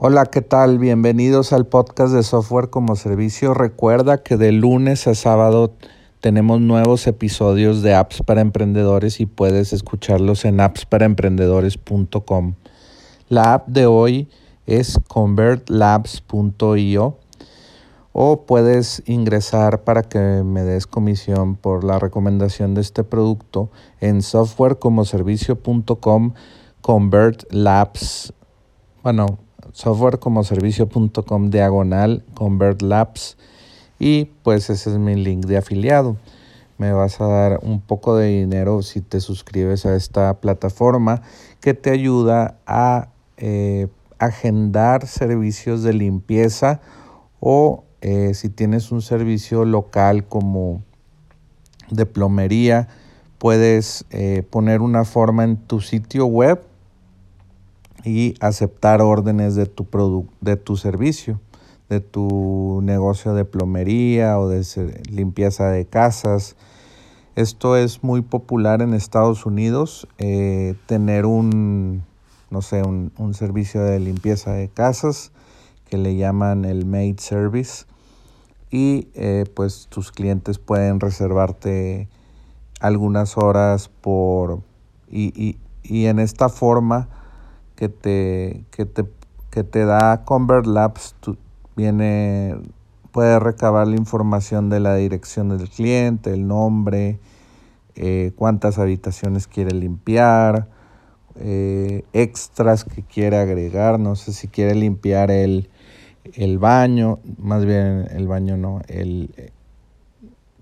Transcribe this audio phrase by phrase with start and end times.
[0.00, 0.78] Hola, ¿qué tal?
[0.78, 3.52] Bienvenidos al podcast de Software como Servicio.
[3.52, 5.74] Recuerda que de lunes a sábado
[6.20, 12.54] tenemos nuevos episodios de apps para emprendedores y puedes escucharlos en appsparaemprendedores.com.
[13.28, 14.28] La app de hoy
[14.66, 17.18] es convertlabs.io
[18.12, 23.68] o puedes ingresar para que me des comisión por la recomendación de este producto
[24.00, 26.34] en softwarecomoservicio.com
[26.82, 28.32] convertlabs.
[29.02, 33.36] Bueno, softwarecomoservicio.com diagonal convertlabs
[33.98, 36.16] y pues ese es mi link de afiliado.
[36.78, 41.22] Me vas a dar un poco de dinero si te suscribes a esta plataforma
[41.60, 43.88] que te ayuda a eh,
[44.18, 46.80] agendar servicios de limpieza
[47.40, 50.82] o eh, si tienes un servicio local como
[51.90, 52.88] de plomería,
[53.38, 56.60] puedes eh, poner una forma en tu sitio web
[58.04, 61.40] y aceptar órdenes de tu, de tu servicio,
[61.88, 64.64] de tu negocio de plomería o de
[65.10, 66.56] limpieza de casas.
[67.36, 72.02] Esto es muy popular en Estados Unidos, eh, tener un,
[72.50, 75.30] no sé, un, un, servicio de limpieza de casas
[75.88, 77.84] que le llaman el maid service
[78.70, 82.08] y eh, pues tus clientes pueden reservarte
[82.80, 84.60] algunas horas por
[85.10, 87.08] y, y, y en esta forma
[87.78, 89.04] que te, que te,
[89.52, 91.14] que te da Convert Labs,
[91.76, 92.56] viene,
[93.12, 97.20] puede recabar la información de la dirección del cliente, el nombre,
[97.94, 100.66] eh, cuántas habitaciones quiere limpiar,
[101.36, 105.70] eh, extras que quiere agregar, no sé si quiere limpiar el,
[106.34, 109.52] el baño, más bien el baño no, el,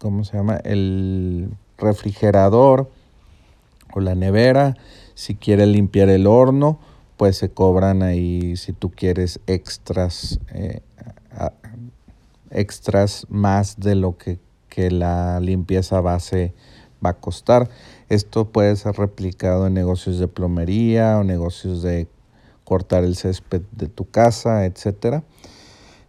[0.00, 0.56] ¿cómo se llama?
[0.56, 2.90] El refrigerador
[3.92, 4.76] o la nevera,
[5.14, 6.80] si quiere limpiar el horno
[7.16, 10.80] pues se cobran ahí si tú quieres extras, eh,
[12.50, 16.54] extras más de lo que, que la limpieza base
[17.04, 17.68] va a costar.
[18.08, 22.08] Esto puede ser replicado en negocios de plomería o negocios de
[22.64, 25.22] cortar el césped de tu casa, etcétera.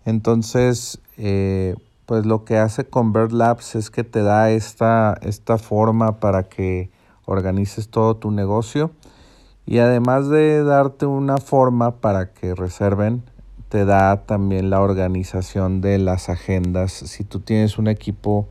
[0.06, 1.75] Entonces, eh,
[2.06, 6.90] pues lo que hace Convert Labs es que te da esta, esta forma para que
[7.25, 8.91] organices todo tu negocio
[9.66, 13.24] y además de darte una forma para que reserven,
[13.70, 16.92] te da también la organización de las agendas.
[16.92, 18.48] Si tú tienes un equipo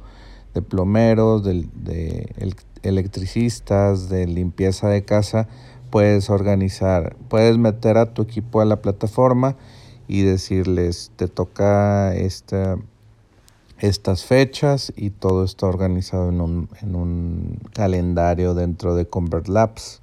[0.55, 2.29] de plomeros, de,
[2.83, 5.49] electricistas, de limpieza de casa,
[5.91, 9.57] puedes organizar, puedes meter a tu equipo a la plataforma
[10.09, 12.77] y decirles, te toca esta,
[13.79, 20.03] estas fechas y todo está organizado en un, en un calendario dentro de Convert Labs.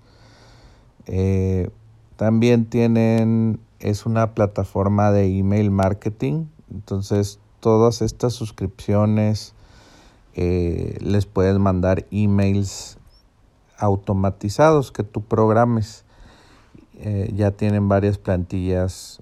[1.13, 1.69] Eh,
[2.15, 9.53] también tienen, es una plataforma de email marketing, entonces todas estas suscripciones
[10.35, 12.97] eh, les puedes mandar emails
[13.77, 16.05] automatizados que tú programes.
[16.99, 19.21] Eh, ya tienen varias plantillas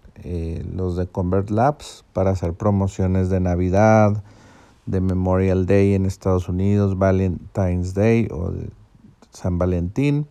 [0.74, 4.22] los de Convert Labs para hacer promociones de Navidad,
[4.86, 8.54] de Memorial Day en Estados Unidos, Valentine's Day o
[9.32, 10.28] San Valentín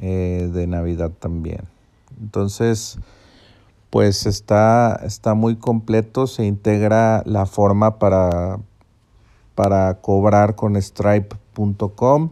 [0.00, 1.60] eh, de Navidad también.
[2.20, 2.98] Entonces,
[3.90, 8.60] pues está, está muy completo, se integra la forma para,
[9.54, 12.30] para cobrar con stripe.com.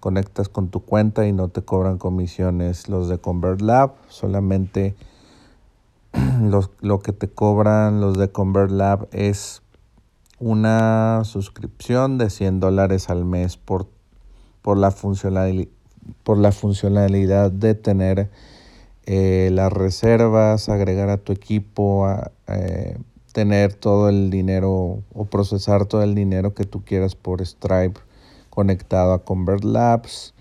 [0.00, 4.94] Conectas con tu cuenta y no te cobran comisiones los de ConvertLab, solamente
[6.80, 9.62] lo que te cobran los de ConvertLab es
[10.38, 13.88] una suscripción de 100 dólares al mes por,
[14.62, 15.68] por la funcionalidad
[16.22, 18.30] por la funcionalidad de tener
[19.06, 22.08] eh, las reservas, agregar a tu equipo,
[22.48, 22.96] eh,
[23.32, 28.00] tener todo el dinero o procesar todo el dinero que tú quieras por Stripe
[28.48, 30.32] conectado a Convert Labs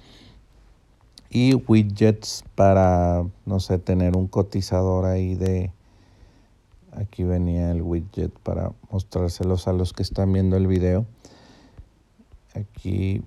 [1.30, 5.72] y widgets para, no sé, tener un cotizador ahí de...
[6.92, 11.08] Aquí venía el widget para mostrárselos a los que están viendo el video.
[12.54, 13.24] Aquí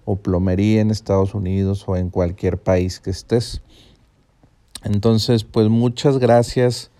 [0.05, 3.61] o plomería en Estados Unidos o en cualquier país que estés.
[4.83, 6.91] Entonces, pues muchas gracias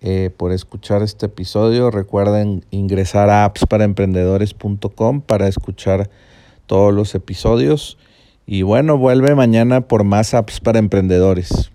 [0.00, 1.90] eh, por escuchar este episodio.
[1.90, 6.10] Recuerden ingresar a appsparaemprendedores.com para escuchar
[6.66, 7.98] todos los episodios.
[8.46, 11.70] Y bueno, vuelve mañana por más apps para emprendedores.